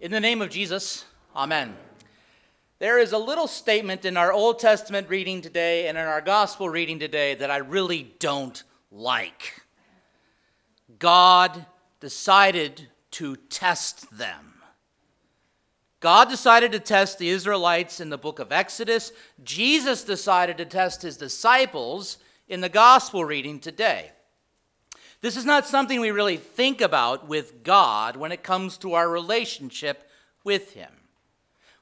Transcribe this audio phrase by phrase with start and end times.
[0.00, 1.04] In the name of Jesus,
[1.36, 1.76] Amen.
[2.78, 6.70] There is a little statement in our Old Testament reading today and in our gospel
[6.70, 9.60] reading today that I really don't like.
[10.98, 11.66] God
[12.00, 14.54] decided to test them.
[16.00, 19.12] God decided to test the Israelites in the book of Exodus.
[19.44, 22.16] Jesus decided to test his disciples
[22.48, 24.12] in the gospel reading today.
[25.22, 29.08] This is not something we really think about with God when it comes to our
[29.08, 30.08] relationship
[30.44, 30.90] with Him.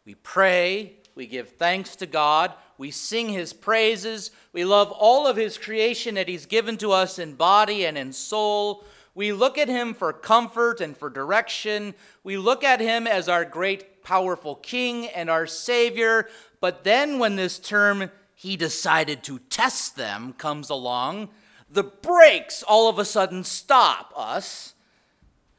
[0.05, 5.37] We pray, we give thanks to God, we sing His praises, we love all of
[5.37, 8.85] His creation that He's given to us in body and in soul.
[9.15, 11.95] We look at Him for comfort and for direction.
[12.25, 16.29] We look at Him as our great, powerful King and our Savior.
[16.61, 21.29] But then, when this term, He decided to test them, comes along,
[21.71, 24.75] the brakes all of a sudden stop us,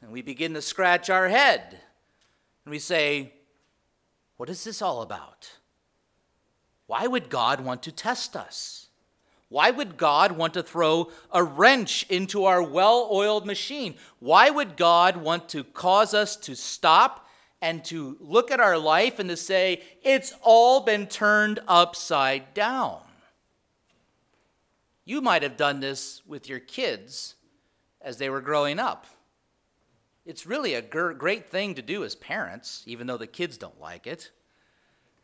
[0.02, 1.78] and we begin to scratch our head.
[2.64, 3.32] And we say,
[4.36, 5.52] What is this all about?
[6.86, 8.88] Why would God want to test us?
[9.48, 13.96] Why would God want to throw a wrench into our well oiled machine?
[14.18, 17.28] Why would God want to cause us to stop
[17.60, 23.00] and to look at our life and to say, It's all been turned upside down?
[25.10, 27.34] You might have done this with your kids
[28.00, 29.08] as they were growing up.
[30.24, 34.06] It's really a great thing to do as parents, even though the kids don't like
[34.06, 34.30] it.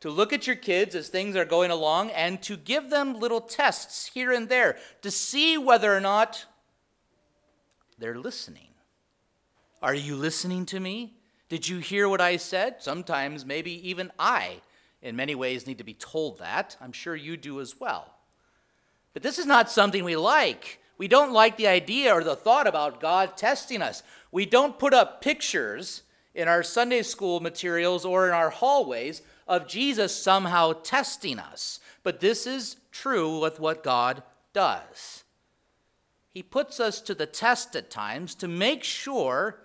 [0.01, 3.41] To look at your kids as things are going along and to give them little
[3.41, 6.47] tests here and there to see whether or not
[7.97, 8.71] they're listening.
[9.81, 11.15] Are you listening to me?
[11.49, 12.83] Did you hear what I said?
[12.83, 14.63] Sometimes, maybe even I,
[15.01, 16.77] in many ways, need to be told that.
[16.81, 18.16] I'm sure you do as well.
[19.17, 20.79] But this is not something we like.
[20.99, 24.03] We don't like the idea or the thought about God testing us.
[24.31, 26.03] We don't put up pictures
[26.35, 31.81] in our Sunday school materials or in our hallways of Jesus somehow testing us.
[32.03, 34.23] But this is true with what God
[34.53, 35.25] does.
[36.29, 39.61] He puts us to the test at times to make sure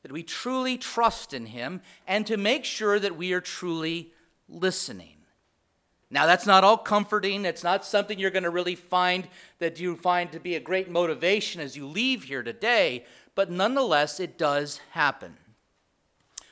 [0.00, 4.14] that we truly trust in Him and to make sure that we are truly
[4.48, 5.21] listening.
[6.12, 7.46] Now, that's not all comforting.
[7.46, 9.26] It's not something you're going to really find
[9.60, 14.20] that you find to be a great motivation as you leave here today, but nonetheless,
[14.20, 15.38] it does happen.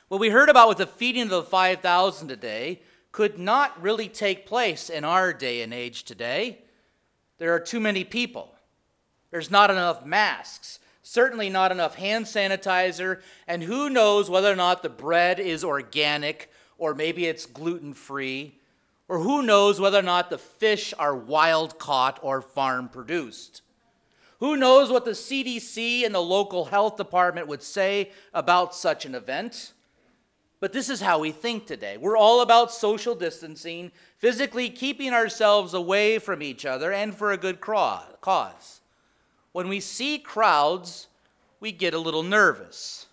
[0.07, 4.47] What we heard about with the feeding of the 5,000 today could not really take
[4.47, 6.63] place in our day and age today.
[7.37, 8.55] There are too many people,
[9.29, 10.79] there's not enough masks.
[11.03, 16.51] Certainly not enough hand sanitizer, and who knows whether or not the bread is organic
[16.77, 18.60] or maybe it's gluten free
[19.11, 23.61] or who knows whether or not the fish are wild caught or farm produced.
[24.39, 29.13] Who knows what the CDC and the local health department would say about such an
[29.13, 29.73] event?
[30.61, 31.97] But this is how we think today.
[31.97, 37.37] We're all about social distancing, physically keeping ourselves away from each other, and for a
[37.37, 38.79] good cause.
[39.51, 41.07] When we see crowds,
[41.59, 43.07] we get a little nervous.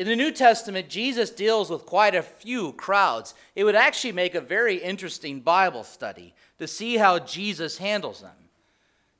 [0.00, 3.34] In the New Testament, Jesus deals with quite a few crowds.
[3.54, 8.48] It would actually make a very interesting Bible study to see how Jesus handles them.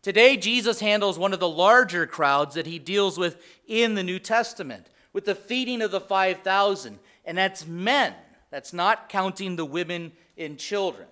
[0.00, 4.18] Today, Jesus handles one of the larger crowds that he deals with in the New
[4.18, 8.14] Testament, with the feeding of the 5,000, and that's men.
[8.48, 11.08] That's not counting the women and children.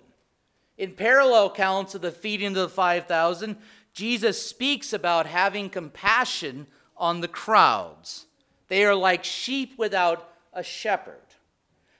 [0.79, 3.55] In parallel accounts of the feeding of the 5,000,
[3.93, 6.65] Jesus speaks about having compassion
[6.97, 8.25] on the crowds.
[8.69, 11.15] They are like sheep without a shepherd.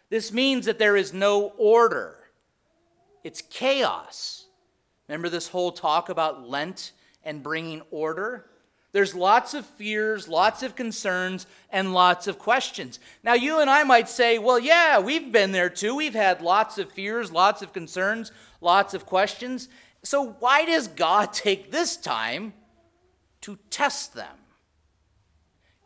[0.10, 2.16] This means that there is no order,
[3.24, 4.46] it's chaos.
[5.08, 6.92] Remember this whole talk about Lent
[7.24, 8.46] and bringing order?
[8.92, 13.00] There's lots of fears, lots of concerns, and lots of questions.
[13.24, 15.96] Now, you and I might say, well, yeah, we've been there too.
[15.96, 18.32] We've had lots of fears, lots of concerns,
[18.62, 19.68] lots of questions.
[20.04, 22.54] So, why does God take this time
[23.42, 24.38] to test them?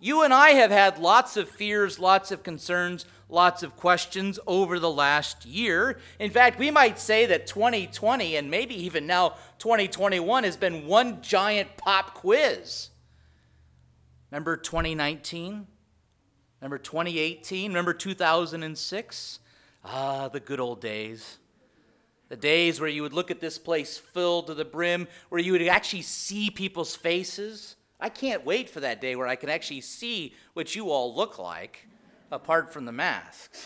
[0.03, 4.78] You and I have had lots of fears, lots of concerns, lots of questions over
[4.78, 5.98] the last year.
[6.19, 11.22] In fact, we might say that 2020 and maybe even now 2021 has been one
[11.22, 12.89] giant pop quiz.
[14.30, 15.68] Remember 2019?
[16.60, 17.72] Remember 2018?
[17.72, 19.39] Remember 2006?
[19.86, 21.38] Ah, the good old days.
[22.28, 25.54] The days where you would look at this place filled to the brim, where you
[25.54, 29.80] would actually see people's faces I can't wait for that day where I can actually
[29.80, 31.88] see what you all look like
[32.34, 33.66] apart from the masks.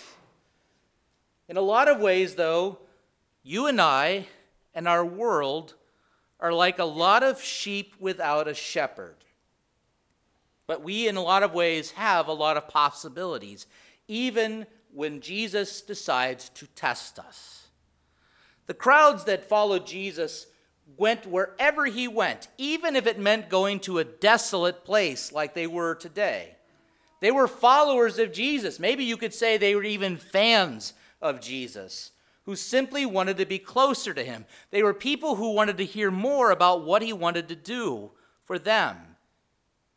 [1.49, 2.77] In a lot of ways, though,
[3.41, 4.27] you and I
[4.75, 5.73] and our world
[6.39, 9.15] are like a lot of sheep without a shepherd.
[10.67, 13.65] But we, in a lot of ways, have a lot of possibilities
[14.07, 17.69] even when Jesus decides to test us.
[18.67, 20.45] The crowds that followed Jesus
[20.95, 25.67] went wherever he went, even if it meant going to a desolate place like they
[25.67, 26.55] were today.
[27.19, 28.79] They were followers of Jesus.
[28.79, 32.11] Maybe you could say they were even fans of Jesus
[32.47, 34.45] who simply wanted to be closer to him.
[34.71, 38.11] They were people who wanted to hear more about what he wanted to do
[38.45, 38.95] for them.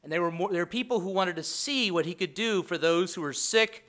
[0.03, 2.65] And they were, more, they were people who wanted to see what he could do
[2.65, 3.87] for those who were sick,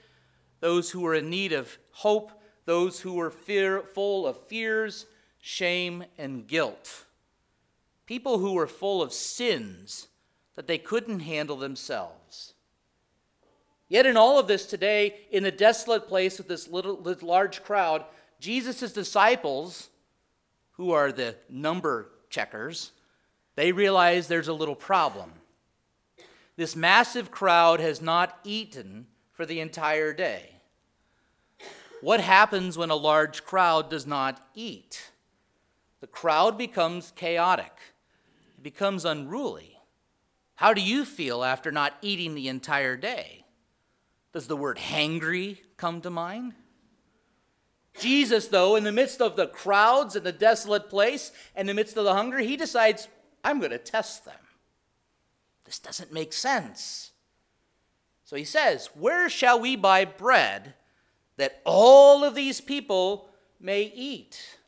[0.60, 2.32] those who were in need of hope,
[2.66, 5.08] those who were fear, full of fears,
[5.42, 7.06] shame, and guilt.
[8.06, 10.08] People who were full of sins
[10.56, 12.54] that they couldn't handle themselves.
[13.90, 17.64] Yet, in all of this today, in the desolate place with this little, this large
[17.64, 18.06] crowd,
[18.40, 19.90] Jesus' disciples,
[20.74, 22.92] who are the number checkers,
[23.56, 25.34] they realize there's a little problem.
[26.56, 30.52] This massive crowd has not eaten for the entire day.
[32.02, 35.11] What happens when a large crowd does not eat?
[36.02, 37.74] The crowd becomes chaotic,
[38.58, 39.78] it becomes unruly.
[40.56, 43.46] How do you feel after not eating the entire day?
[44.32, 46.54] Does the word hangry come to mind?
[48.00, 51.80] Jesus, though, in the midst of the crowds and the desolate place, and in the
[51.80, 53.08] midst of the hunger, he decides,
[53.44, 54.36] I'm going to test them.
[55.66, 57.12] This doesn't make sense.
[58.24, 60.76] So he says, Where shall we buy bread
[61.38, 64.60] that all of these people may eat?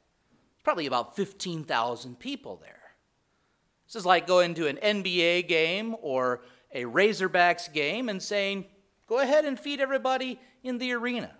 [0.63, 2.79] Probably about 15,000 people there.
[3.85, 8.65] This is like going to an NBA game or a Razorbacks game and saying,
[9.07, 11.31] Go ahead and feed everybody in the arena.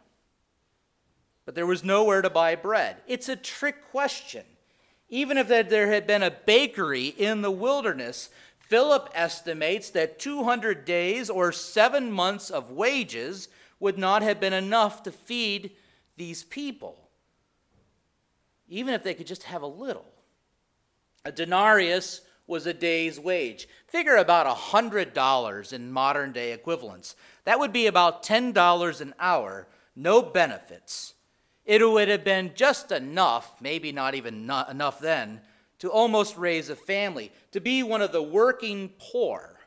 [1.46, 2.98] But there was nowhere to buy bread.
[3.08, 4.44] It's a trick question.
[5.10, 11.30] Even if there had been a bakery in the wilderness, Philip estimates that 200 days
[11.30, 13.48] or seven months of wages
[13.80, 15.72] would not have been enough to feed
[16.16, 17.03] these people,
[18.74, 20.06] even if they could just have a little.
[21.26, 23.68] A denarius was a day's wage.
[23.88, 27.16] Figure about $100 in modern day equivalents.
[27.46, 31.14] That would be about $10 an hour, no benefits.
[31.66, 35.42] It would have been just enough, maybe not even not enough then,
[35.80, 39.60] to almost raise a family, to be one of the working poor.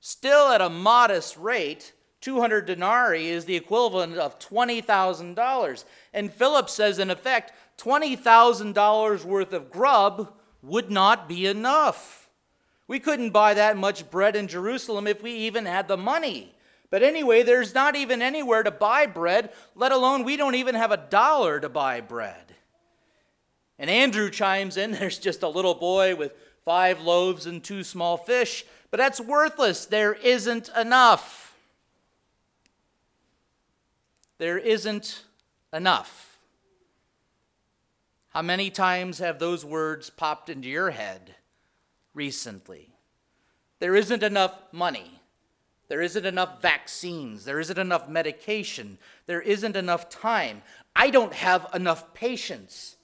[0.00, 1.92] Still at a modest rate,
[2.22, 5.84] 200 denarii is the equivalent of $20,000.
[6.12, 10.32] And Philip says, in effect, $20,000 worth of grub
[10.62, 12.28] would not be enough.
[12.88, 16.54] We couldn't buy that much bread in Jerusalem if we even had the money.
[16.90, 20.92] But anyway, there's not even anywhere to buy bread, let alone we don't even have
[20.92, 22.54] a dollar to buy bread.
[23.78, 26.32] And Andrew chimes in there's just a little boy with
[26.64, 29.86] five loaves and two small fish, but that's worthless.
[29.86, 31.54] There isn't enough.
[34.38, 35.24] There isn't
[35.72, 36.35] enough.
[38.36, 41.36] How many times have those words popped into your head
[42.12, 42.90] recently?
[43.78, 45.22] There isn't enough money.
[45.88, 47.46] There isn't enough vaccines.
[47.46, 48.98] There isn't enough medication.
[49.24, 50.60] There isn't enough time.
[50.94, 52.96] I don't have enough patience.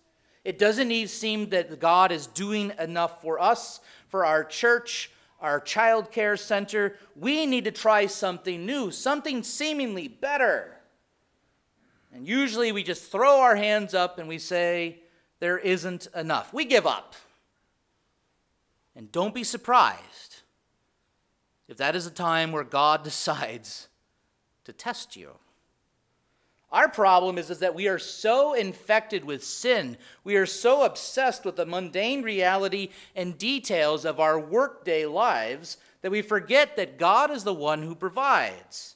[0.44, 5.61] It doesn't even seem that God is doing enough for us, for our church, our
[5.61, 6.99] child care center.
[7.17, 10.76] We need to try something new, something seemingly better.
[12.12, 14.98] And usually we just throw our hands up and we say,
[15.43, 16.55] There isn't enough.
[16.55, 17.17] We give up.
[18.94, 20.43] And don't be surprised
[21.67, 23.89] if that is a time where God decides
[24.63, 25.31] to test you.
[26.70, 31.44] Our problem is, is that we are so infected with sin, we are so obsessed
[31.44, 37.32] with the mundane reality and details of our workday lives that we forget that God
[37.32, 38.94] is the one who provides.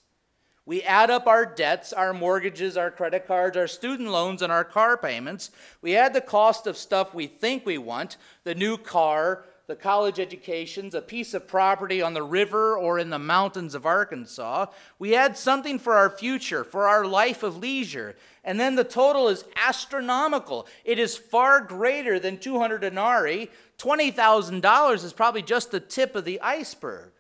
[0.67, 4.65] We add up our debts, our mortgages, our credit cards, our student loans, and our
[4.65, 5.53] car payments.
[5.81, 10.19] We add the cost of stuff we think we want the new car, the college
[10.19, 14.67] educations, a piece of property on the river or in the mountains of Arkansas.
[14.99, 18.17] We add something for our future, for our life of leisure.
[18.43, 20.67] And then the total is astronomical.
[20.85, 23.51] It is far greater than 200 denarii.
[23.79, 27.11] $20,000 is probably just the tip of the iceberg.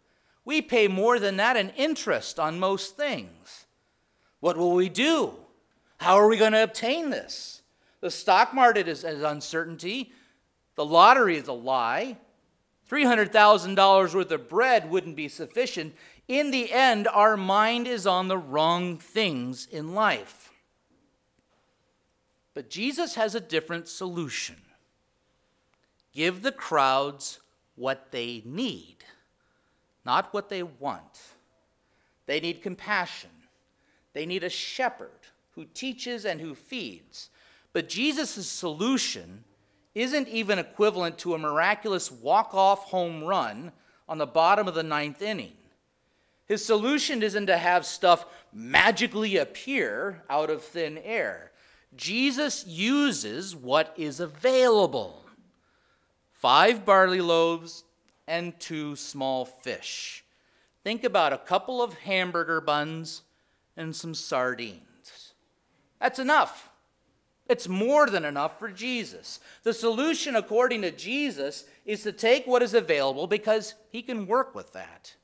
[0.46, 3.66] We pay more than that in interest on most things.
[4.40, 5.34] What will we do?
[5.98, 7.62] How are we going to obtain this?
[8.00, 10.12] The stock market is, is uncertainty.
[10.76, 12.16] The lottery is a lie.
[12.88, 15.94] $300,000 worth of bread wouldn't be sufficient.
[16.28, 20.52] In the end, our mind is on the wrong things in life.
[22.54, 24.56] But Jesus has a different solution
[26.12, 27.40] give the crowds
[27.74, 28.96] what they need,
[30.06, 31.20] not what they want.
[32.25, 33.30] They need compassion,
[34.14, 35.10] They need a shepherd
[35.50, 37.28] who teaches and who feeds.
[37.75, 39.44] But Jesus' solution
[39.94, 43.72] isn't even equivalent to a miraculous walk off home run
[44.08, 45.52] on the bottom of the ninth inning.
[46.46, 51.50] His solution isn't to have stuff magically appear out of thin air.
[51.94, 55.22] Jesus uses what is available
[56.32, 57.84] five barley loaves
[58.26, 60.25] and two small fish.
[60.85, 63.23] Think about a couple of hamburger buns
[63.76, 65.35] and some sardines.
[66.00, 66.71] That's enough.
[67.49, 69.38] It's more than enough for Jesus.
[69.62, 74.54] The solution, according to Jesus, is to take what is available because he can work
[74.54, 75.14] with that.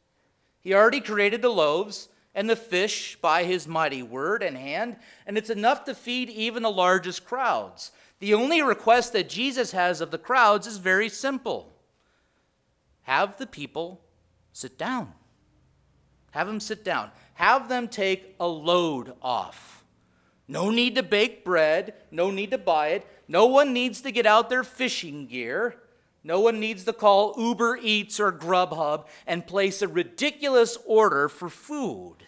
[0.61, 5.37] He already created the loaves and the fish by his mighty word and hand, and
[5.37, 7.91] it's enough to feed even the largest crowds.
[8.21, 11.72] The only request that Jesus has of the crowds is very simple
[13.03, 14.01] have the people
[14.53, 15.13] sit down.
[16.33, 17.11] Have them sit down.
[17.35, 19.85] Have them take a load off.
[20.49, 23.07] No need to bake bread, no need to buy it.
[23.29, 25.77] No one needs to get out their fishing gear.
[26.25, 31.49] No one needs to call Uber Eats or Grubhub and place a ridiculous order for
[31.49, 32.19] food.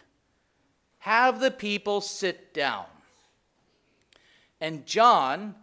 [0.98, 2.86] Have the people sit down.
[4.60, 5.54] And John,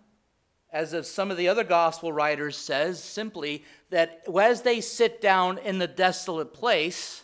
[0.72, 5.58] as of some of the other gospel writers, says simply that as they sit down
[5.58, 7.24] in the desolate place,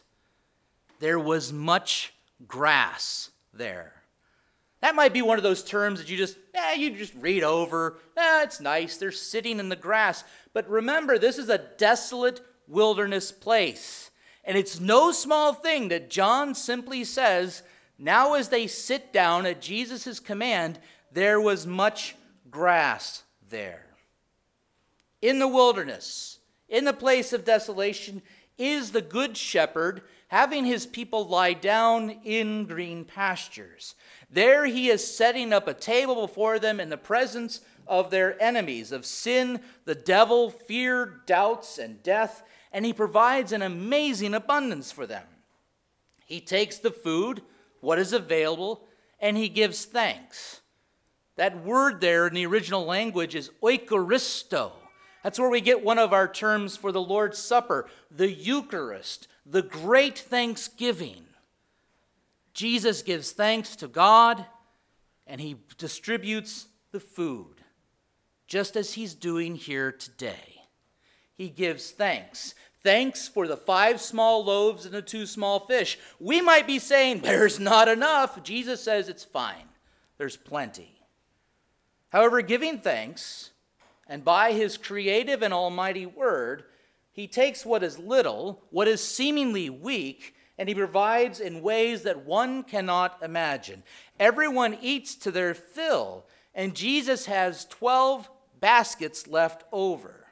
[0.99, 2.13] there was much
[2.47, 3.93] grass there.
[4.81, 7.97] That might be one of those terms that you just, eh, you just read over.
[8.15, 8.97] Eh, it's nice.
[8.97, 10.23] They're sitting in the grass.
[10.53, 14.11] But remember, this is a desolate wilderness place.
[14.43, 17.63] And it's no small thing that John simply says,
[17.97, 20.79] now as they sit down at Jesus' command,
[21.11, 22.15] there was much
[22.51, 23.85] grass there.
[25.21, 26.39] In the wilderness,
[26.69, 28.21] in the place of desolation,
[28.57, 33.95] is the good shepherd having his people lie down in green pastures.
[34.29, 38.91] There he is setting up a table before them in the presence of their enemies,
[38.91, 45.07] of sin, the devil, fear, doubts, and death, and he provides an amazing abundance for
[45.07, 45.23] them.
[46.25, 47.41] He takes the food,
[47.79, 48.85] what is available,
[49.19, 50.59] and he gives thanks.
[51.37, 54.71] That word there in the original language is oikaristo.
[55.23, 59.61] That's where we get one of our terms for the Lord's Supper, the Eucharist, the
[59.61, 61.25] great thanksgiving.
[62.53, 64.45] Jesus gives thanks to God
[65.27, 67.61] and he distributes the food,
[68.47, 70.61] just as he's doing here today.
[71.35, 72.55] He gives thanks.
[72.81, 75.99] Thanks for the five small loaves and the two small fish.
[76.19, 78.41] We might be saying, There's not enough.
[78.43, 79.67] Jesus says it's fine,
[80.17, 80.96] there's plenty.
[82.09, 83.51] However, giving thanks,
[84.07, 86.63] and by his creative and almighty word,
[87.11, 92.25] he takes what is little, what is seemingly weak, and he provides in ways that
[92.25, 93.83] one cannot imagine.
[94.19, 100.27] Everyone eats to their fill, and Jesus has 12 baskets left over.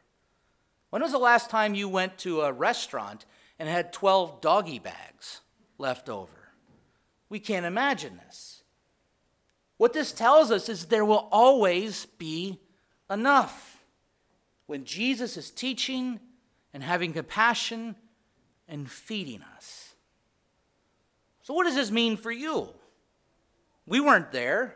[0.89, 3.25] When was the last time you went to a restaurant
[3.59, 5.41] and had 12 doggy bags
[5.77, 6.49] left over?
[7.29, 8.63] We can't imagine this.
[9.77, 12.59] What this tells us is there will always be
[13.09, 13.83] enough.
[14.67, 16.19] When Jesus is teaching,
[16.75, 17.95] and having compassion
[18.67, 19.95] and feeding us.
[21.41, 22.67] So, what does this mean for you?
[23.87, 24.75] We weren't there.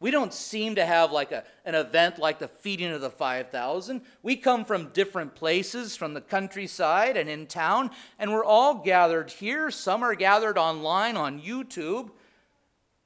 [0.00, 4.00] We don't seem to have like a, an event like the feeding of the 5,000.
[4.22, 9.28] We come from different places, from the countryside and in town, and we're all gathered
[9.28, 9.70] here.
[9.70, 12.10] Some are gathered online on YouTube,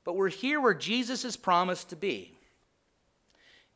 [0.04, 2.32] but we're here where Jesus is promised to be.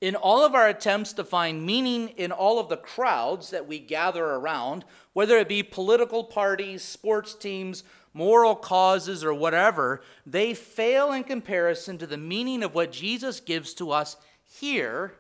[0.01, 3.79] In all of our attempts to find meaning in all of the crowds that we
[3.79, 11.13] gather around, whether it be political parties, sports teams, moral causes, or whatever, they fail
[11.13, 15.15] in comparison to the meaning of what Jesus gives to us here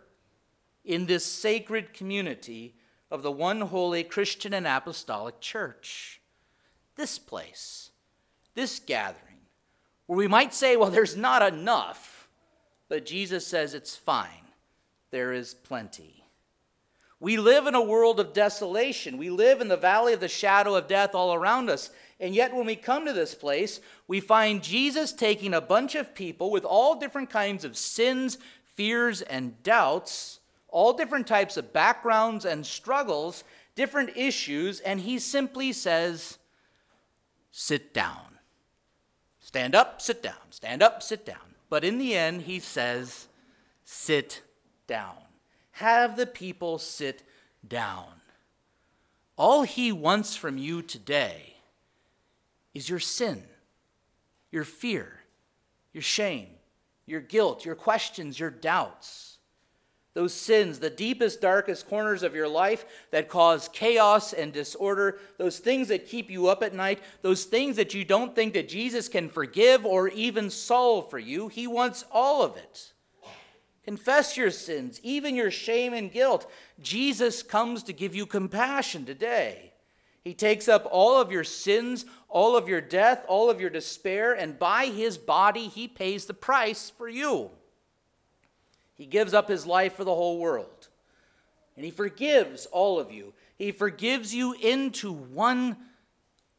[0.85, 2.75] in this sacred community
[3.11, 6.21] of the one holy Christian and apostolic church.
[6.97, 7.91] This place,
[8.55, 9.26] this gathering,
[10.07, 12.29] where we might say, well, there's not enough,
[12.89, 14.31] but Jesus says it's fine
[15.11, 16.25] there is plenty.
[17.21, 19.17] We live in a world of desolation.
[19.17, 21.91] We live in the valley of the shadow of death all around us.
[22.21, 26.15] And yet, when we come to this place, we find Jesus taking a bunch of
[26.15, 28.37] people with all different kinds of sins,
[28.75, 33.45] fears, and doubts, all different types of backgrounds and struggles,
[33.75, 36.39] different issues, and he simply says,
[37.51, 38.36] Sit down.
[39.47, 40.51] Stand up, sit down.
[40.51, 41.55] Stand up, sit down.
[41.71, 43.29] But in the end, he says,
[43.85, 44.43] Sit
[44.89, 45.15] down.
[45.71, 47.23] Have the people sit
[47.67, 48.09] down.
[49.39, 51.59] All he wants from you today
[52.75, 53.45] is your sin,
[54.51, 55.21] your fear,
[55.93, 56.49] your shame,
[57.07, 59.36] your guilt, your questions, your doubts.
[60.17, 65.59] Those sins, the deepest, darkest corners of your life that cause chaos and disorder, those
[65.59, 69.11] things that keep you up at night, those things that you don't think that Jesus
[69.11, 72.95] can forgive or even solve for you, He wants all of it.
[73.85, 76.51] Confess your sins, even your shame and guilt.
[76.81, 79.75] Jesus comes to give you compassion today.
[80.25, 84.33] He takes up all of your sins, all of your death, all of your despair,
[84.33, 87.51] and by his body, he pays the price for you.
[88.97, 90.89] He gives up his life for the whole world.
[91.77, 93.35] And he forgives all of you.
[93.57, 95.77] He forgives you into one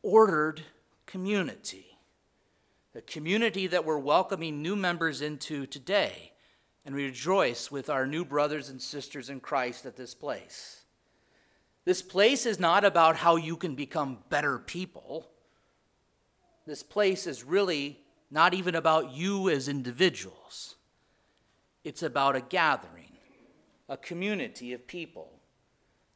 [0.03, 0.62] ordered
[1.06, 1.98] community,
[2.96, 6.32] a community that we're welcoming new members into today.
[6.86, 10.84] And we rejoice with our new brothers and sisters in Christ at this place.
[11.84, 15.29] This place is not about how you can become better people.
[16.65, 20.76] This place is really not even about you as individuals.
[21.84, 23.12] It's about a gathering,
[23.88, 25.31] a community of people.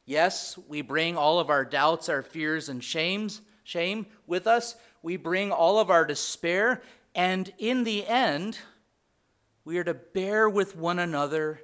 [0.04, 4.76] Yes, we bring all of our doubts, our fears, and shames, shame with us.
[5.02, 6.82] We bring all of our despair,
[7.14, 8.58] and in the end,
[9.64, 11.60] we are to bear with one another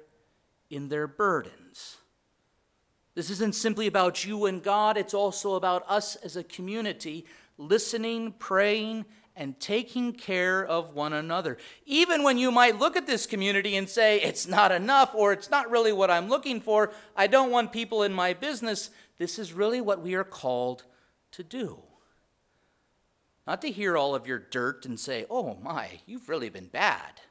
[0.69, 1.97] in their burdens.
[3.15, 7.25] This isn't simply about you and God, it's also about us as a community
[7.57, 9.05] listening, praying,
[9.39, 11.57] and taking care of one another.
[11.85, 15.49] Even when you might look at this community and say, it's not enough or it's
[15.49, 19.53] not really what I'm looking for, I don't want people in my business, this is
[19.53, 20.83] really what we are called
[21.31, 21.79] to do.
[23.47, 27.21] Not to hear all of your dirt and say, oh my, you've really been bad,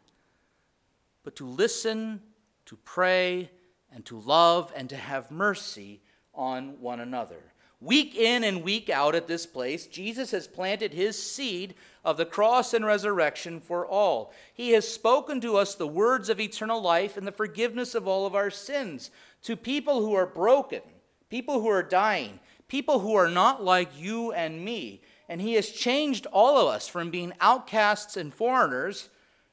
[1.23, 2.23] but to listen,
[2.65, 3.51] to pray,
[3.93, 6.01] and to love and to have mercy
[6.35, 7.53] on one another.
[7.81, 12.27] Week in and week out at this place, Jesus has planted his seed of the
[12.27, 14.33] cross and resurrection for all.
[14.53, 18.27] He has spoken to us the words of eternal life and the forgiveness of all
[18.27, 20.83] of our sins to people who are broken,
[21.31, 25.01] people who are dying, people who are not like you and me.
[25.29, 29.09] And he has changed all of us from being outcasts and foreigners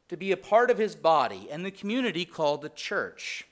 [0.10, 3.46] to be a part of his body and the community called the church.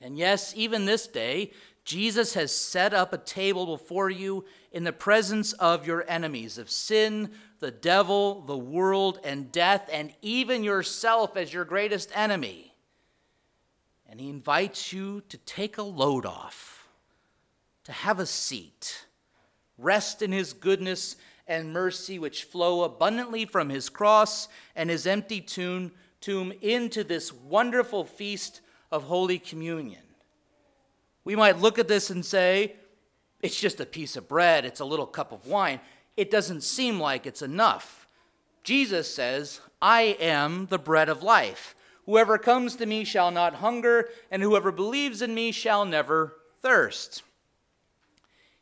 [0.00, 1.52] And yes, even this day,
[1.88, 6.70] Jesus has set up a table before you in the presence of your enemies, of
[6.70, 12.74] sin, the devil, the world, and death, and even yourself as your greatest enemy.
[14.06, 16.86] And he invites you to take a load off,
[17.84, 19.06] to have a seat,
[19.78, 25.40] rest in his goodness and mercy, which flow abundantly from his cross and his empty
[25.40, 28.60] tomb, tomb into this wonderful feast
[28.92, 30.02] of Holy Communion.
[31.28, 32.74] We might look at this and say,
[33.42, 35.78] it's just a piece of bread, it's a little cup of wine.
[36.16, 38.08] It doesn't seem like it's enough.
[38.64, 41.74] Jesus says, I am the bread of life.
[42.06, 47.22] Whoever comes to me shall not hunger, and whoever believes in me shall never thirst.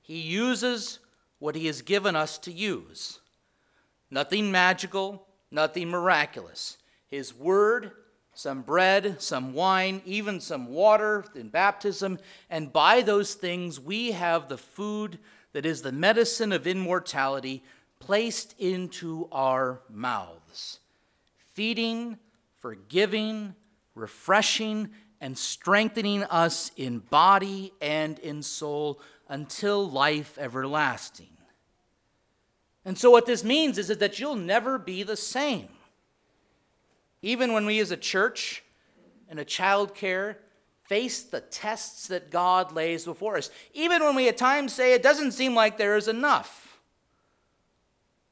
[0.03, 0.99] He uses
[1.39, 3.21] what he has given us to use.
[4.11, 6.79] Nothing magical, nothing miraculous.
[7.07, 7.93] His word
[8.37, 12.19] some bread, some wine, even some water in baptism.
[12.51, 15.19] And by those things, we have the food
[15.55, 17.65] that is the medicine of immortality
[17.99, 20.81] placed into our mouths,
[21.55, 22.19] feeding,
[22.59, 23.55] forgiving,
[23.95, 31.27] refreshing, and strengthening us in body and in soul until life everlasting.
[32.85, 35.69] And so, what this means is that you'll never be the same.
[37.23, 38.63] Even when we as a church
[39.29, 40.39] and a child care
[40.85, 45.03] face the tests that God lays before us, even when we at times say it
[45.03, 46.81] doesn't seem like there is enough.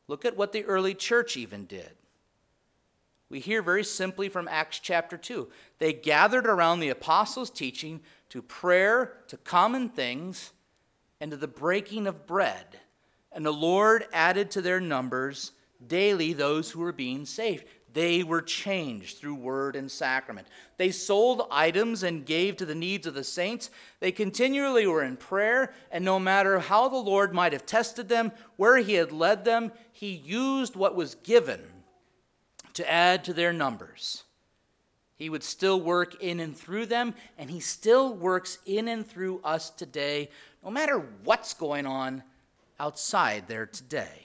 [0.07, 1.91] Look at what the early church even did.
[3.31, 5.49] We hear very simply from Acts chapter 2.
[5.79, 10.53] They gathered around the apostles' teaching to prayer, to common things,
[11.21, 12.81] and to the breaking of bread.
[13.33, 15.53] And the Lord added to their numbers
[15.85, 17.65] daily those who were being saved.
[17.95, 20.49] They were changed through word and sacrament.
[20.77, 23.71] They sold items and gave to the needs of the saints.
[24.01, 28.33] They continually were in prayer, and no matter how the Lord might have tested them,
[28.57, 31.61] where He had led them, He used what was given
[32.73, 34.25] to add to their numbers.
[35.15, 39.41] He would still work in and through them, and He still works in and through
[39.45, 40.31] us today,
[40.65, 42.25] no matter what's going on
[42.81, 44.24] outside there today.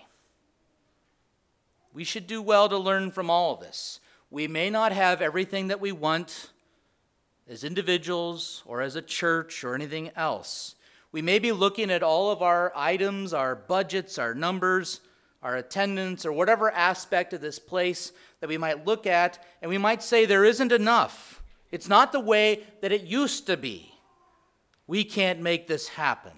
[1.93, 3.99] We should do well to learn from all of this.
[4.29, 6.51] We may not have everything that we want
[7.49, 10.75] as individuals or as a church or anything else.
[11.11, 15.01] We may be looking at all of our items, our budgets, our numbers,
[15.41, 19.77] our attendance, or whatever aspect of this place that we might look at, and we
[19.77, 21.41] might say there isn't enough.
[21.71, 23.91] It's not the way that it used to be.
[24.85, 26.33] We can't make this happen.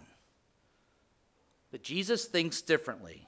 [1.71, 3.27] But Jesus thinks differently.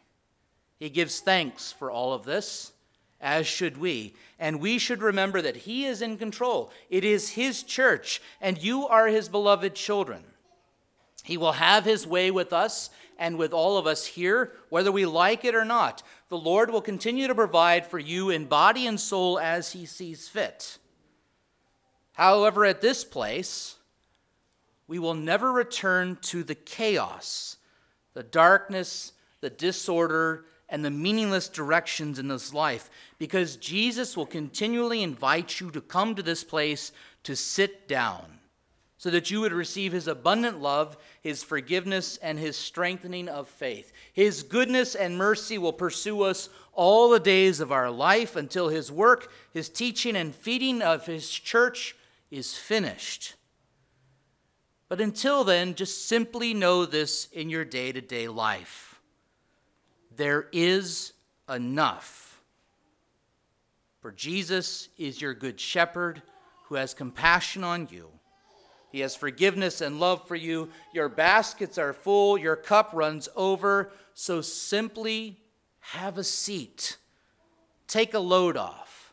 [0.84, 2.74] He gives thanks for all of this,
[3.22, 4.16] as should we.
[4.38, 6.74] And we should remember that He is in control.
[6.90, 10.26] It is His church, and you are His beloved children.
[11.24, 15.06] He will have His way with us and with all of us here, whether we
[15.06, 16.04] like it or not.
[16.28, 20.28] The Lord will continue to provide for you in body and soul as He sees
[20.28, 20.80] fit.
[22.12, 23.78] However, at this place,
[24.90, 27.56] we will never return to the chaos,
[28.14, 35.04] the darkness, the disorder, and the meaningless directions in this life because Jesus will continually
[35.04, 36.92] invite you to come to this place
[37.24, 38.40] to sit down
[38.98, 43.92] so that you would receive his abundant love, his forgiveness, and his strengthening of faith.
[44.14, 48.90] His goodness and mercy will pursue us all the days of our life until his
[48.90, 51.98] work, his teaching, and feeding of his church
[52.32, 53.36] is finished.
[54.88, 58.93] But until then, just simply know this in your day to day life
[60.16, 61.14] there is
[61.50, 62.42] enough.
[64.02, 66.22] For Jesus is your good shepherd
[66.66, 68.10] who has compassion on you
[68.94, 70.70] he has forgiveness and love for you.
[70.94, 73.92] Your baskets are full, your cup runs over.
[74.14, 75.40] So simply
[75.80, 76.98] have a seat.
[77.88, 79.12] Take a load off.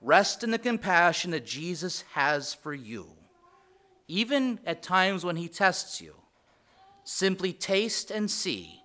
[0.00, 3.06] Rest in the compassion that Jesus has for you.
[4.08, 6.14] Even at times when he tests you,
[7.04, 8.80] simply taste and see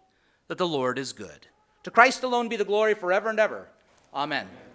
[0.50, 1.48] that the Lord is good.
[1.84, 3.68] To Christ alone be the glory forever and ever.
[4.14, 4.48] Amen.